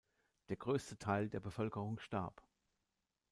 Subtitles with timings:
[0.49, 2.41] Der größte Teil der Bevölkerung starb.